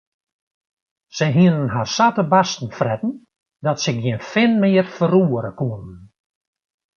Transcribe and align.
Se 1.17 1.27
hiene 1.33 1.67
har 1.75 1.89
sa 1.95 2.07
te 2.15 2.25
barsten 2.31 2.71
fretten 2.77 3.13
dat 3.67 3.77
se 3.85 3.91
gjin 4.01 4.21
fin 4.31 4.51
mear 4.61 4.87
ferroere 4.95 5.51
koene. 5.61 5.95